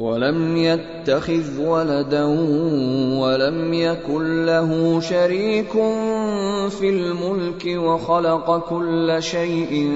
[0.00, 2.24] ولم يتخذ ولدا
[3.20, 5.72] ولم يكن له شريك
[6.70, 9.92] في الملك وخلق كل شيء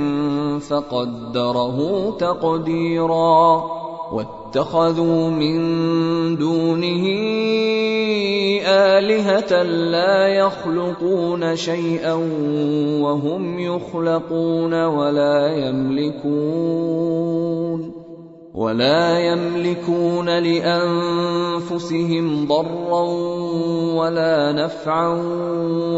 [0.61, 3.65] فقدره تقديرا
[4.13, 5.57] واتخذوا من
[6.37, 7.05] دونه
[8.67, 12.15] آلهة لا يخلقون شيئا
[13.01, 17.15] وهم يخلقون ولا يملكون
[18.55, 21.87] ولا يملكون لأنفسهم
[22.47, 23.03] ضرا
[23.99, 25.09] ولا نفعا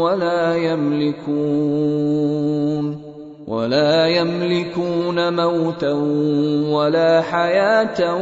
[0.01, 2.07] ولا يملكون
[3.47, 5.93] ولا يملكون موتا
[6.71, 8.15] ولا حياة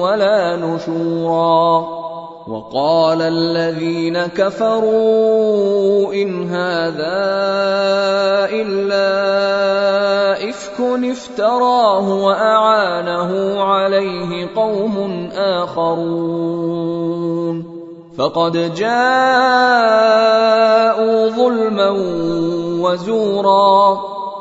[0.00, 2.03] ولا نشورا
[2.48, 7.16] وقال الذين كفروا إن هذا
[8.52, 9.08] إلا
[10.48, 16.64] إفك افتراه وأعانه عليه قوم آخرون.
[18.18, 20.08] فقد جاءوا
[21.28, 21.90] ظلما
[22.80, 24.13] وزورا.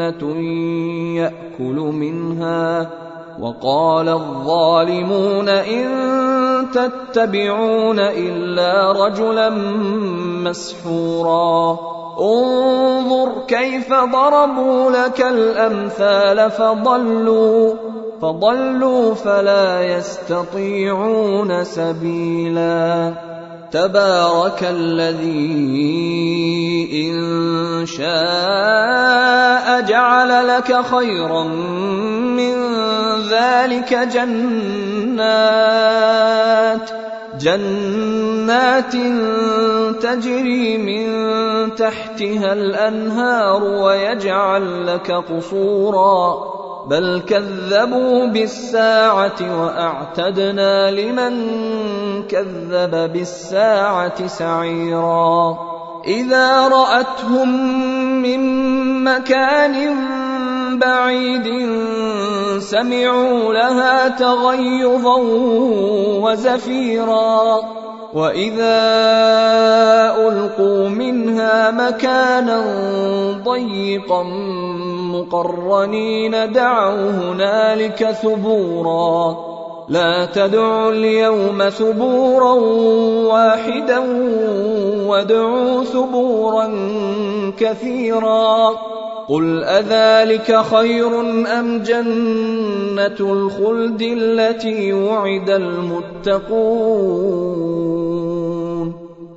[0.00, 2.90] ياكل منها
[3.40, 5.86] وقال الظالمون ان
[6.72, 9.50] تتبعون الا رجلا
[10.44, 11.78] مسحورا
[12.20, 17.74] انظر كيف ضربوا لك الامثال فضلوا
[18.22, 23.14] فضلوا فلا يستطيعون سبيلا
[23.74, 25.34] تبارك الذي
[27.10, 31.44] إن شاء جعل لك خيرا
[32.38, 32.54] من
[33.30, 35.34] ذلك جنات
[37.40, 38.92] جنات
[40.02, 41.08] تجري من
[41.74, 46.54] تحتها الأنهار ويجعل لك قصورا
[46.86, 51.34] بل كذبوا بالساعة وأعتدنا لمن
[52.28, 55.58] كذب بالساعة سعيرا.
[56.06, 57.48] إذا رأتهم
[58.22, 58.40] من
[59.04, 59.96] مكان
[60.78, 61.46] بعيد
[62.58, 65.18] سمعوا لها تغيظا
[66.20, 67.60] وزفيرا.
[68.14, 68.78] وإذا
[70.28, 72.60] ألقوا منها مكانا
[73.44, 74.22] ضيقا
[75.14, 79.36] مقرنين دعوا هنالك ثبورا.
[79.88, 82.52] لا تدعوا اليوم ثبورا
[83.32, 83.98] واحدا
[85.06, 86.70] وادعوا ثبورا
[87.58, 88.70] كثيرا.
[89.28, 91.20] قل أذلك خير
[91.60, 97.44] أم جنة الخلد التي وعد المتقون؟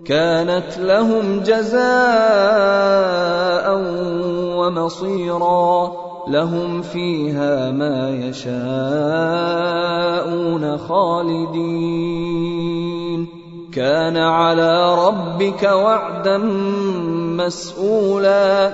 [0.06, 1.88] كانت لهم جزاء
[4.68, 5.92] ومصيرا
[6.28, 8.58] لهم فيها ما يشاءون
[10.78, 12.48] خالدين.
[13.74, 16.38] كان على ربك وعدا
[17.38, 18.74] مسئولا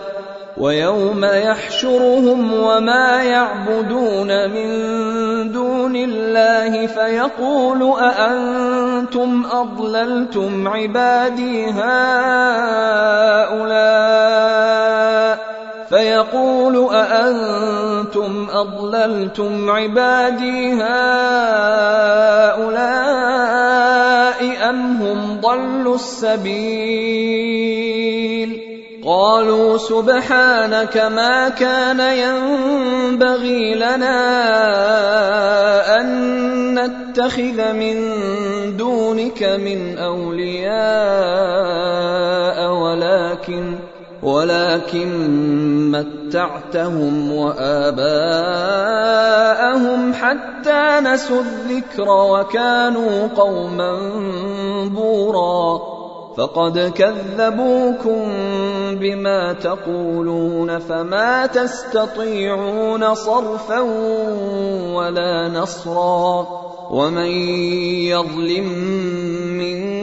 [0.57, 4.67] ويوم يحشرهم وما يعبدون من
[5.51, 12.93] دون الله فيقول أأنتم أضللتم عبادي هؤلاء؟
[15.93, 20.93] فيقول أأنتم أضللتم عبادي هؤلاء
[24.69, 27.13] أم هم ضلوا السبيل؟
[29.05, 34.19] قالوا سبحانك ما كان ينبغي لنا
[35.99, 37.97] أن نتخذ من
[38.77, 40.73] دونك من أولياء
[42.73, 43.75] ولكن
[44.23, 45.11] ولكن
[45.91, 48.13] متعتهم وآباءهم
[50.13, 53.99] حتى نسوا الذكر وكانوا قوما
[54.87, 55.81] بورا.
[56.37, 58.31] فقد كذبوكم
[58.95, 63.79] بما تقولون فما تستطيعون صرفا
[64.93, 66.47] ولا نصرا.
[66.91, 67.31] ومن
[68.11, 68.67] يظلم
[69.57, 70.02] منكم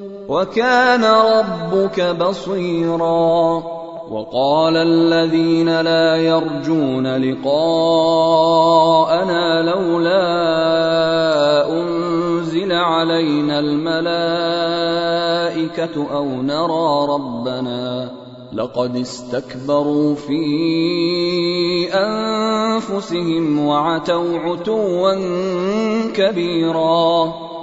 [0.31, 3.63] وكان ربك بصيرا.
[4.11, 8.01] وقال الذين لا يرجون لقاءنا
[9.61, 10.23] لولا
[11.71, 14.25] أنزل علينا الملائكة
[16.15, 18.11] أو نرى ربنا
[18.53, 20.43] لقد استكبروا في
[21.93, 25.13] أنفسهم وعتوا عتوا
[26.15, 27.50] كبيرا.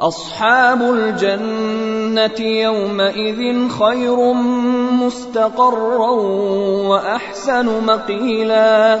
[0.00, 4.32] أصحاب الجنة يومئذ خير
[4.92, 6.10] مستقرا
[6.90, 9.00] وأحسن مقيلا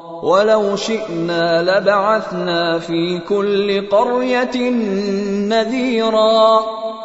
[0.21, 4.69] ولو شئنا لبعثنا في كل قرية
[5.49, 6.59] نذيرا.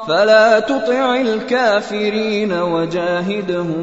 [0.08, 3.82] فلا تطع الكافرين وجاهدهم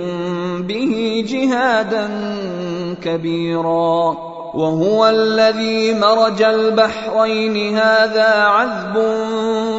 [0.61, 2.09] به جهادا
[3.03, 4.17] كبيرا.
[4.53, 7.77] وهو الذي مرج البحرين.
[7.77, 8.95] هذا عذب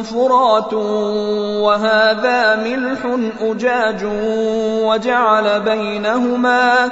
[0.03, 0.73] فرات
[1.63, 2.99] وهذا ملح
[3.41, 4.05] أجاج
[4.83, 6.91] وجعل بينهما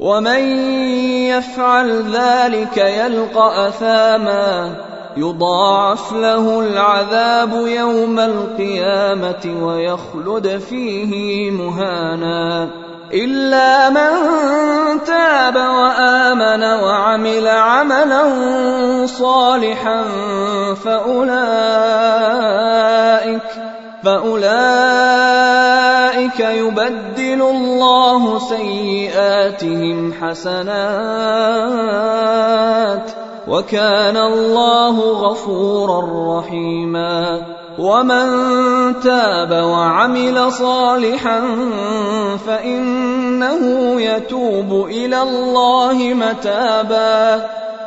[0.00, 0.40] ومن
[1.28, 4.74] يفعل ذلك يلقى اثاما
[5.16, 12.68] يضاعف له العذاب يوم القيامه ويخلد فيه مهانا
[13.12, 14.10] الا من
[15.04, 18.26] تاب وامن وعمل عملا
[19.06, 20.04] صالحا
[20.84, 21.64] فاولئك
[24.04, 25.53] فاولئك
[26.40, 30.74] يبدل الله سيئاتهم حسنات
[33.48, 37.42] وكان الله غفورا رحيما
[37.78, 38.26] ومن
[39.00, 41.40] تاب وعمل صالحا
[42.46, 47.44] فانه يتوب إلى الله متابا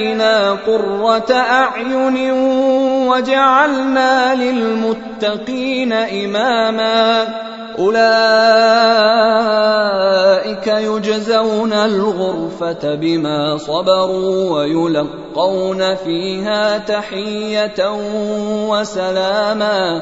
[0.51, 2.31] قرة أعين
[3.09, 7.27] وجعلنا للمتقين إماما
[7.79, 8.07] أولئك
[10.67, 17.91] يجزون الغرفة بما صبروا ويلقون فيها تحية
[18.69, 20.01] وسلاما